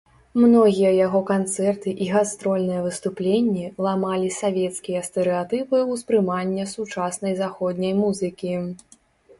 Многія 0.43 0.91
яго 1.07 1.19
канцэрты 1.31 1.89
і 2.05 2.07
гастрольныя 2.15 2.81
выступленні 2.87 3.67
ламалі 3.89 4.33
савецкія 4.41 5.03
стэрэатыпы 5.09 5.77
ўспрымання 5.93 6.63
сучаснай 6.75 7.33
заходняй 7.45 7.93
музыкі. 8.03 8.53